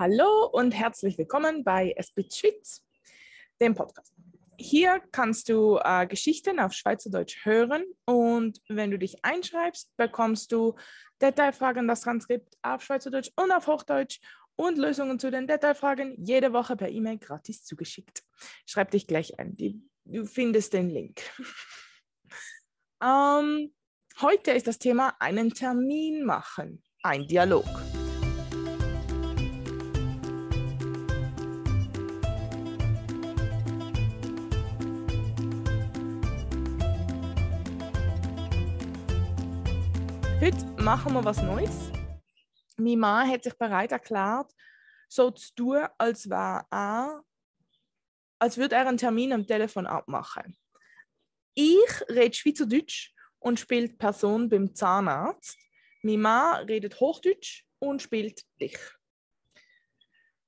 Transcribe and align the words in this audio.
Hallo 0.00 0.46
und 0.46 0.72
herzlich 0.72 1.18
willkommen 1.18 1.62
bei 1.62 1.92
Esprit 1.94 2.34
Schweiz, 2.34 2.82
dem 3.60 3.74
Podcast. 3.74 4.14
Hier 4.56 4.98
kannst 5.12 5.50
du 5.50 5.76
äh, 5.76 6.06
Geschichten 6.06 6.58
auf 6.58 6.72
Schweizerdeutsch 6.72 7.44
hören 7.44 7.84
und 8.06 8.62
wenn 8.70 8.90
du 8.90 8.98
dich 8.98 9.22
einschreibst, 9.26 9.94
bekommst 9.98 10.52
du 10.52 10.74
Detailfragen, 11.20 11.86
das 11.86 12.00
Transkript 12.00 12.56
auf 12.62 12.82
Schweizerdeutsch 12.82 13.30
und 13.36 13.52
auf 13.52 13.66
Hochdeutsch 13.66 14.20
und 14.56 14.78
Lösungen 14.78 15.18
zu 15.18 15.30
den 15.30 15.46
Detailfragen 15.46 16.16
jede 16.24 16.54
Woche 16.54 16.76
per 16.76 16.88
E-Mail 16.88 17.18
gratis 17.18 17.62
zugeschickt. 17.64 18.22
Schreib 18.64 18.92
dich 18.92 19.06
gleich 19.06 19.38
ein, 19.38 19.54
du 20.06 20.24
findest 20.24 20.72
den 20.72 20.88
Link. 20.88 21.20
ähm, 23.04 23.74
heute 24.22 24.52
ist 24.52 24.66
das 24.66 24.78
Thema 24.78 25.14
einen 25.20 25.52
Termin 25.52 26.24
machen, 26.24 26.82
ein 27.02 27.28
Dialog. 27.28 27.66
Heute 40.40 40.64
machen 40.82 41.12
wir 41.12 41.22
was 41.22 41.42
Neues. 41.42 41.92
Mein 42.78 42.98
Mann 42.98 43.28
hat 43.28 43.44
sich 43.44 43.52
bereit 43.58 43.92
erklärt, 43.92 44.50
so 45.06 45.30
zu 45.30 45.54
tun, 45.54 45.86
als 45.98 46.30
wäre 46.30 46.64
er, 46.70 47.22
als 48.38 48.56
würde 48.56 48.76
er 48.76 48.88
einen 48.88 48.96
Termin 48.96 49.34
am 49.34 49.46
Telefon 49.46 49.86
abmachen. 49.86 50.56
Ich 51.52 52.08
rede 52.08 52.34
Schweizerdeutsch 52.34 53.12
und 53.38 53.60
spielt 53.60 53.98
Person 53.98 54.48
beim 54.48 54.74
Zahnarzt. 54.74 55.58
Mein 56.02 56.22
Mann 56.22 56.64
redet 56.64 56.98
Hochdeutsch 56.98 57.66
und 57.78 58.00
spielt 58.00 58.42
dich. 58.58 58.78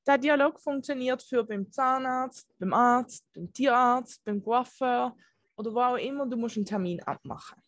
Der 0.07 0.17
Dialog 0.17 0.59
funktioniert 0.59 1.23
für 1.23 1.45
beim 1.45 1.71
Zahnarzt, 1.71 2.49
beim 2.59 2.73
Arzt, 2.73 3.27
beim 3.35 3.53
Tierarzt, 3.53 4.25
beim 4.25 4.43
Coiffeur 4.43 5.15
oder 5.55 5.75
wo 5.75 5.81
auch 5.81 5.97
immer 5.97 6.27
du 6.27 6.39
musst 6.39 6.57
einen 6.57 6.65
Termin 6.65 7.03
abmachen. 7.03 7.63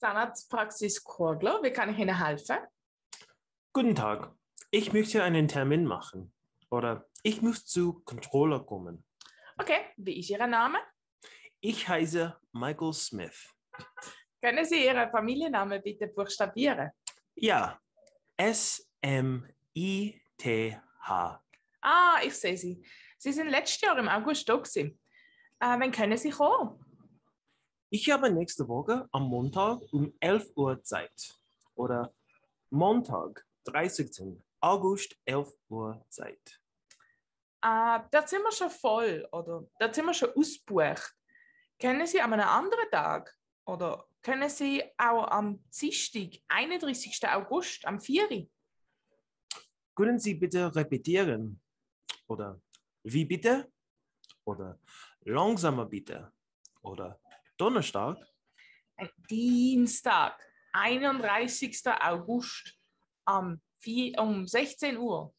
Zahnarztpraxis 0.00 1.04
Korgler, 1.04 1.62
wie 1.62 1.70
kann 1.70 1.90
ich 1.90 1.98
Ihnen 1.98 2.24
helfen? 2.24 2.56
Guten 3.74 3.94
Tag, 3.94 4.34
ich 4.70 4.94
möchte 4.94 5.22
einen 5.22 5.46
Termin 5.46 5.84
machen 5.84 6.32
oder 6.70 7.06
ich 7.22 7.42
muss 7.42 7.66
zu 7.66 8.00
Controller 8.04 8.60
kommen. 8.60 9.04
Okay, 9.58 9.80
wie 9.98 10.18
ist 10.18 10.30
Ihr 10.30 10.46
Name? 10.46 10.78
Ich 11.60 11.86
heiße 11.86 12.34
Michael 12.52 12.94
Smith. 12.94 13.54
Können 14.40 14.64
Sie 14.64 14.86
Ihren 14.86 15.10
Familiennamen 15.10 15.82
bitte 15.82 16.06
buchstabieren? 16.06 16.92
Ja, 17.34 17.78
S-M-I-T-H. 18.38 19.52
Ah, 21.82 22.20
ich 22.24 22.34
sehe 22.34 22.56
Sie. 22.56 22.82
Sie 23.18 23.32
sind 23.32 23.50
letztes 23.50 23.82
Jahr 23.82 23.98
im 23.98 24.08
August 24.08 24.48
da 24.48 24.56
gewesen. 24.56 24.98
Äh, 25.60 25.78
wann 25.78 25.92
können 25.92 26.16
Sie 26.16 26.30
kommen? 26.30 26.89
Ich 27.92 28.08
habe 28.08 28.30
nächste 28.30 28.68
Woche 28.68 29.08
am 29.10 29.24
Montag 29.24 29.80
um 29.90 30.14
11 30.20 30.52
Uhr 30.54 30.80
Zeit. 30.84 31.36
Oder 31.74 32.14
Montag, 32.70 33.44
30. 33.64 34.38
August, 34.60 35.16
11 35.24 35.52
Uhr 35.68 36.06
Zeit. 36.08 36.60
Äh, 37.62 37.98
da 38.12 38.24
sind 38.24 38.42
wir 38.42 38.52
schon 38.52 38.70
voll, 38.70 39.26
oder? 39.32 39.66
Da 39.80 39.92
sind 39.92 40.06
wir 40.06 40.14
schon 40.14 40.30
ausgebucht. 40.36 41.16
Können 41.80 42.06
Sie 42.06 42.20
an 42.20 42.32
einem 42.32 42.46
anderen 42.46 42.88
Tag? 42.92 43.36
Oder 43.66 44.06
können 44.22 44.48
Sie 44.48 44.84
auch 44.96 45.26
am 45.26 45.60
Dienstag, 45.70 46.40
31. 46.46 47.28
August, 47.28 47.84
am 47.86 48.00
4. 48.00 48.46
Können 49.96 50.20
Sie 50.20 50.34
bitte 50.34 50.72
repetieren? 50.76 51.60
Oder 52.28 52.60
wie 53.02 53.24
bitte? 53.24 53.68
Oder 54.44 54.78
langsamer 55.22 55.86
bitte? 55.86 56.32
Oder 56.82 57.18
Donnerstag? 57.60 58.16
Ein 58.96 59.10
Dienstag, 59.28 60.40
31. 60.72 61.82
August 62.00 62.78
um, 63.26 63.60
4, 63.80 64.18
um 64.18 64.46
16 64.46 64.96
Uhr. 64.96 65.34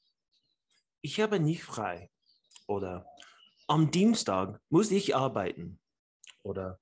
Ich 1.02 1.20
habe 1.20 1.40
nicht 1.40 1.64
frei. 1.64 2.12
Oder 2.68 3.08
am 3.68 3.90
Dienstag 3.90 4.62
muss 4.70 4.92
ich 4.92 5.16
arbeiten. 5.16 5.80
Oder 6.44 6.80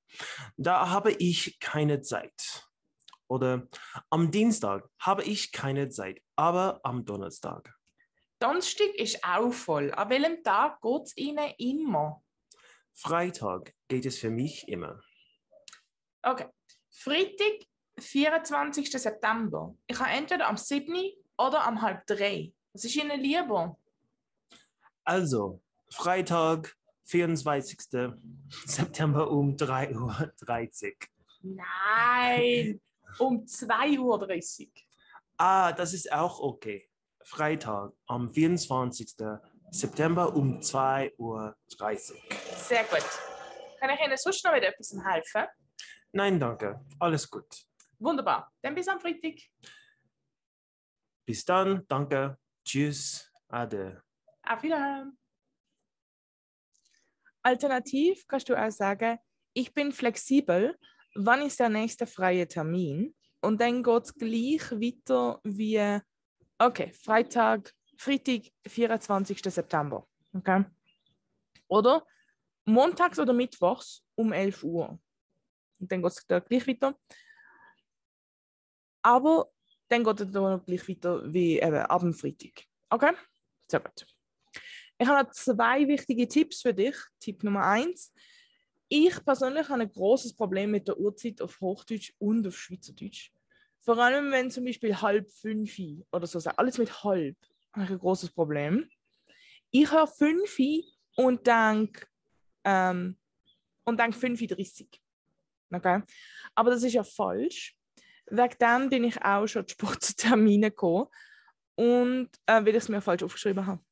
da 0.57 0.89
habe 0.89 1.13
ich 1.13 1.57
keine 1.61 2.01
Zeit. 2.01 2.69
Oder 3.29 3.69
am 4.09 4.31
Dienstag 4.31 4.89
habe 4.99 5.23
ich 5.23 5.53
keine 5.53 5.87
Zeit, 5.87 6.21
aber 6.35 6.81
am 6.83 7.05
Donnerstag. 7.05 7.73
Donnerstag 8.39 8.89
ist 8.95 9.23
auch 9.23 9.53
voll. 9.53 9.93
An 9.93 10.09
welchem 10.09 10.43
Tag 10.43 10.81
geht 10.81 11.03
es 11.03 11.15
Ihnen 11.15 11.53
immer? 11.57 12.21
Freitag 12.93 13.73
geht 13.87 14.05
es 14.05 14.19
für 14.19 14.29
mich 14.29 14.67
immer. 14.67 15.01
Okay. 16.21 16.47
Freitag, 16.91 17.65
24. 17.97 18.91
September. 18.91 19.75
Ich 19.87 19.99
habe 19.99 20.09
entweder 20.11 20.47
am 20.47 20.57
7. 20.57 21.13
oder 21.37 21.65
am 21.65 21.81
halb 21.81 22.05
3. 22.07 22.51
Was 22.73 22.83
ist 22.83 22.95
Ihnen 22.95 23.19
lieber? 23.19 23.77
Also, 25.03 25.61
Freitag, 25.89 26.75
24. 27.05 27.79
September 28.65 29.31
um 29.31 29.55
3.30 29.55 29.95
Uhr. 29.95 30.31
Nein, 31.41 32.81
um 33.17 33.45
2.30 33.45 33.99
Uhr. 33.99 34.71
Ah, 35.37 35.71
das 35.71 35.93
ist 35.93 36.11
auch 36.11 36.39
okay. 36.39 36.89
Freitag 37.23 37.93
am 38.07 38.29
24. 38.29 39.15
September 39.71 40.35
um 40.35 40.59
2.30 40.59 41.13
Uhr. 41.17 41.55
Sehr 42.57 42.83
gut. 42.83 43.05
Kann 43.79 43.89
ich 43.91 44.05
Ihnen 44.05 44.17
sonst 44.17 44.43
noch 44.43 44.51
mit 44.51 44.63
etwas 44.63 44.93
helfen? 45.03 45.47
Nein, 46.11 46.39
danke. 46.39 46.83
Alles 46.99 47.29
gut. 47.29 47.65
Wunderbar. 47.99 48.51
Dann 48.61 48.73
bis 48.73 48.87
am 48.87 48.99
Freitag. 48.99 49.35
Bis 51.25 51.45
dann. 51.45 51.85
Danke. 51.87 52.37
Tschüss. 52.65 53.31
Ade. 53.47 54.01
Auf 54.43 54.63
Wiedersehen. 54.63 55.17
Alternativ 57.41 58.25
kannst 58.27 58.49
du 58.49 58.55
auch 58.55 58.71
sagen, 58.71 59.17
ich 59.53 59.73
bin 59.73 59.91
flexibel, 59.91 60.77
wann 61.15 61.41
ist 61.41 61.59
der 61.59 61.69
nächste 61.69 62.05
freie 62.05 62.47
Termin? 62.47 63.15
Und 63.41 63.61
dann 63.61 63.83
geht 63.83 64.03
es 64.03 64.13
gleich 64.13 64.71
weiter 64.71 65.39
wie, 65.43 65.99
okay, 66.57 66.91
Freitag, 66.91 67.73
Freitag, 67.97 68.43
24. 68.67 69.41
September. 69.43 70.07
Okay? 70.33 70.65
Oder 71.67 72.05
montags 72.65 73.19
oder 73.19 73.33
mittwochs 73.33 74.03
um 74.15 74.33
11 74.33 74.63
Uhr. 74.63 74.99
Und 75.79 75.91
dann 75.91 76.01
geht 76.01 76.11
es 76.11 76.25
da 76.27 76.39
gleich 76.39 76.67
weiter. 76.67 76.97
Aber 79.01 79.51
dann 79.87 80.03
geht 80.03 80.21
es 80.21 80.31
da 80.31 80.61
gleich 80.65 80.89
weiter 80.89 81.33
wie 81.33 81.59
eben 81.59 81.75
ab 81.75 82.01
dem 82.01 82.13
Freitag. 82.13 82.65
Okay? 82.89 83.13
Sehr 83.67 83.79
gut. 83.79 84.05
Ich 84.97 85.07
habe 85.07 85.23
noch 85.23 85.31
zwei 85.31 85.87
wichtige 85.87 86.27
Tipps 86.27 86.61
für 86.61 86.73
dich. 86.73 86.95
Tipp 87.19 87.43
Nummer 87.43 87.65
eins. 87.65 88.13
Ich 88.89 89.23
persönlich 89.23 89.69
habe 89.69 89.83
ein 89.83 89.91
großes 89.91 90.35
Problem 90.35 90.71
mit 90.71 90.87
der 90.87 90.99
Uhrzeit 90.99 91.41
auf 91.41 91.61
Hochdeutsch 91.61 92.13
und 92.17 92.45
auf 92.47 92.57
Schweizerdeutsch. 92.57 93.31
Vor 93.81 93.97
allem, 93.97 94.31
wenn 94.31 94.51
zum 94.51 94.65
Beispiel 94.65 94.99
halb 94.99 95.29
fünf 95.31 95.77
oder 96.11 96.27
so 96.27 96.39
sagt. 96.39 96.59
Alles 96.59 96.77
mit 96.77 97.03
halb 97.03 97.37
habe 97.73 97.85
ich 97.85 97.91
ein 97.91 97.99
großes 97.99 98.31
Problem. 98.31 98.89
Ich 99.71 99.91
höre 99.91 100.07
fünf 100.07 100.57
und 101.15 101.45
denke 101.45 102.07
ähm, 102.63 103.17
und 103.85 103.99
denke 103.99 104.17
35. 104.17 105.01
Okay? 105.71 106.01
Aber 106.55 106.71
das 106.71 106.83
ist 106.83 106.93
ja 106.93 107.03
falsch. 107.03 107.75
Wegen 108.27 108.55
dem 108.59 108.89
bin 108.89 109.03
ich 109.05 109.21
auch 109.21 109.47
schon 109.47 109.67
zu 109.67 109.73
spät 109.73 110.01
zu 110.03 110.15
Terminen 110.15 110.69
gekommen 110.69 111.07
und 111.75 112.29
äh, 112.45 112.63
weil 112.63 112.69
ich 112.69 112.75
es 112.75 112.89
mir 112.89 113.01
falsch 113.01 113.23
aufgeschrieben 113.23 113.65
habe. 113.65 113.83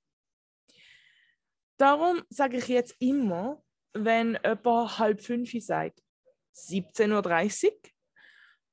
Darum 1.77 2.23
sage 2.29 2.57
ich 2.57 2.67
jetzt 2.67 2.95
immer, 2.99 3.63
wenn 3.93 4.37
jemand 4.43 4.99
halb 4.99 5.21
fünf 5.21 5.51
sagt, 5.59 6.01
17.30 6.55 7.65
Uhr 7.65 7.71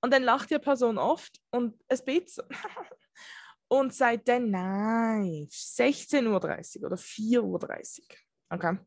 und 0.03 0.13
dann 0.13 0.23
lacht 0.23 0.51
die 0.51 0.59
Person 0.59 0.99
oft 0.99 1.41
und 1.51 1.81
ein 1.89 2.05
bisschen 2.05 2.45
und 3.69 3.95
sagt 3.95 4.29
dann, 4.29 4.51
nein, 4.51 5.49
16.30 5.51 6.29
Uhr 6.81 6.87
oder 6.87 6.97
4.30 6.97 7.41
Uhr. 7.43 8.17
Okay. 8.51 8.79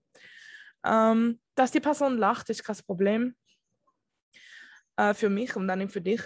Ähm, 0.85 1.39
dass 1.55 1.71
die 1.71 1.79
Person 1.79 2.17
lacht, 2.17 2.49
ist 2.49 2.63
kein 2.63 2.77
Problem 2.85 3.35
äh, 4.97 5.13
für 5.13 5.29
mich 5.29 5.55
und 5.55 5.67
dann 5.67 5.79
nicht 5.79 5.91
für 5.91 6.01
dich, 6.01 6.21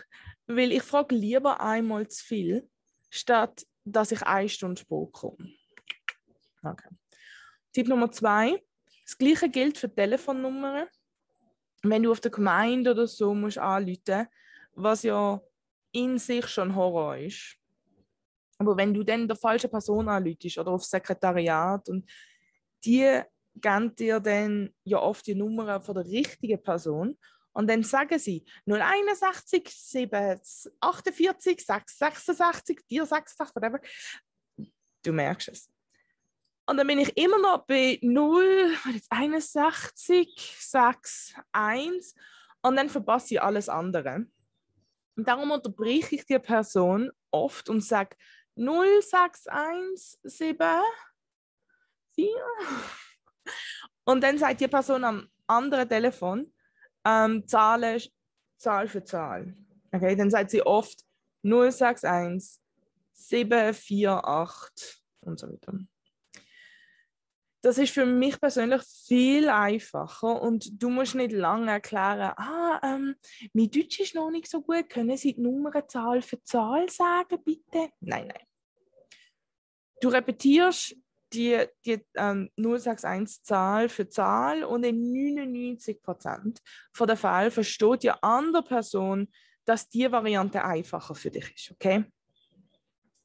weil 0.47 0.71
ich 0.71 0.83
frage 0.83 1.15
lieber 1.15 1.61
einmal 1.61 2.07
zu 2.07 2.23
viel, 2.23 2.69
statt 3.09 3.65
dass 3.83 4.11
ich 4.11 4.21
eine 4.23 4.49
Stunde 4.49 4.79
spät 4.79 5.11
komme. 5.11 5.53
Okay. 6.63 6.89
Tipp 7.73 7.87
Nummer 7.87 8.11
zwei. 8.11 8.63
Das 9.05 9.17
gleiche 9.17 9.49
gilt 9.49 9.77
für 9.77 9.93
Telefonnummern. 9.93 10.87
Wenn 11.83 12.03
du 12.03 12.11
auf 12.11 12.19
der 12.19 12.31
Gemeinde 12.31 12.91
oder 12.91 13.07
so 13.07 13.33
musst 13.33 13.57
anrufen, 13.57 14.27
was 14.73 15.03
ja 15.03 15.41
in 15.91 16.19
sich 16.19 16.47
schon 16.47 16.75
Horror 16.75 17.17
ist. 17.17 17.57
Aber 18.59 18.77
wenn 18.77 18.93
du 18.93 19.03
dann 19.03 19.27
der 19.27 19.35
falsche 19.35 19.67
Person 19.67 20.07
anlütest 20.07 20.59
oder 20.59 20.71
aufs 20.71 20.89
Sekretariat 20.89 21.89
und 21.89 22.09
die 22.85 23.21
geben 23.55 23.95
dir 23.95 24.19
dann 24.19 24.69
ja 24.83 24.99
oft 24.99 25.25
die 25.25 25.35
Nummer 25.35 25.81
von 25.81 25.95
der 25.95 26.05
richtigen 26.05 26.61
Person 26.61 27.17
und 27.53 27.69
dann 27.69 27.83
sagen 27.83 28.17
sie 28.17 28.45
061 28.65 29.69
7 29.69 30.39
48 30.79 31.65
6 31.65 31.97
66 31.97 32.79
4 32.87 33.05
66 33.05 33.55
whatever. 33.55 33.79
Du 35.03 35.11
merkst 35.11 35.49
es. 35.49 35.69
Und 36.65 36.77
dann 36.77 36.87
bin 36.87 36.99
ich 36.99 37.17
immer 37.17 37.39
noch 37.39 37.65
bei 37.65 37.99
0, 38.01 38.73
61, 39.09 40.55
6, 40.59 41.33
1 41.51 42.15
und 42.61 42.75
dann 42.75 42.87
verpasse 42.87 43.33
ich 43.33 43.41
alles 43.41 43.67
andere. 43.67 44.27
Und 45.17 45.27
darum 45.27 45.51
unterbreche 45.51 46.15
ich 46.15 46.25
die 46.25 46.39
Person 46.39 47.11
oft 47.31 47.67
und 47.67 47.83
sage 47.83 48.15
0617 48.55 50.57
4. 52.15 52.27
Und 54.05 54.21
dann 54.21 54.37
sagt 54.37 54.61
die 54.61 54.67
Person 54.67 55.03
am 55.03 55.27
anderen 55.47 55.89
Telefon 55.89 56.53
ähm, 57.05 57.47
Zahlen, 57.47 58.01
Zahl 58.57 58.87
für 58.87 59.03
Zahl. 59.03 59.55
Okay, 59.91 60.15
dann 60.15 60.29
sagt 60.29 60.51
sie 60.51 60.61
oft 60.61 61.03
061 61.43 62.59
748 63.13 65.03
und 65.21 65.39
so 65.39 65.47
weiter 65.47 65.73
das 67.61 67.77
ist 67.77 67.93
für 67.93 68.05
mich 68.05 68.39
persönlich 68.39 68.81
viel 69.05 69.47
einfacher 69.49 70.41
und 70.41 70.81
du 70.81 70.89
musst 70.89 71.15
nicht 71.15 71.31
lange 71.31 71.71
erklären, 71.71 72.33
ah, 72.35 72.79
ähm, 72.83 73.15
mein 73.53 73.69
Deutsch 73.69 73.99
ist 73.99 74.15
noch 74.15 74.31
nicht 74.31 74.49
so 74.49 74.61
gut, 74.61 74.89
können 74.89 75.15
Sie 75.15 75.33
die 75.33 75.41
Nummer 75.41 75.87
Zahl 75.87 76.21
für 76.21 76.41
Zahl 76.43 76.89
sagen, 76.89 77.37
bitte? 77.43 77.89
Nein, 77.99 78.27
nein. 78.27 78.45
Du 80.01 80.09
repetierst 80.09 80.95
die, 81.33 81.63
die 81.85 82.05
ähm, 82.15 82.49
061 82.57 83.43
Zahl 83.43 83.89
für 83.89 84.07
Zahl 84.09 84.63
und 84.63 84.83
in 84.83 85.11
99 85.11 86.01
Prozent 86.01 86.61
der 86.99 87.17
Fälle 87.17 87.51
versteht 87.51 88.03
die 88.03 88.11
andere 88.11 88.63
Person, 88.63 89.31
dass 89.65 89.89
die 89.89 90.11
Variante 90.11 90.63
einfacher 90.63 91.15
für 91.15 91.31
dich 91.31 91.53
ist, 91.55 91.71
okay? 91.71 92.05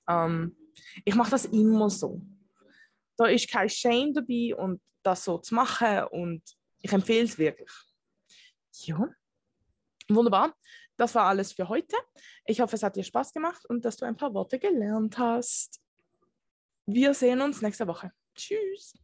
Ähm, 0.08 0.56
ich 1.04 1.14
mache 1.14 1.30
das 1.30 1.46
immer 1.46 1.90
so 1.90 2.20
da 3.16 3.26
ist 3.26 3.50
kein 3.50 3.68
Shame 3.68 4.12
dabei 4.12 4.54
und 4.54 4.80
das 5.02 5.24
so 5.24 5.38
zu 5.38 5.54
machen 5.54 6.04
und 6.10 6.42
ich 6.80 6.92
empfehle 6.92 7.24
es 7.24 7.38
wirklich. 7.38 7.70
Ja, 8.82 9.08
wunderbar. 10.08 10.54
Das 10.96 11.14
war 11.14 11.26
alles 11.26 11.52
für 11.52 11.68
heute. 11.68 11.96
Ich 12.44 12.60
hoffe, 12.60 12.76
es 12.76 12.82
hat 12.82 12.96
dir 12.96 13.04
Spaß 13.04 13.32
gemacht 13.32 13.64
und 13.66 13.84
dass 13.84 13.96
du 13.96 14.06
ein 14.06 14.16
paar 14.16 14.32
Worte 14.34 14.58
gelernt 14.58 15.18
hast. 15.18 15.80
Wir 16.86 17.14
sehen 17.14 17.40
uns 17.42 17.62
nächste 17.62 17.86
Woche. 17.88 18.12
Tschüss. 18.36 18.94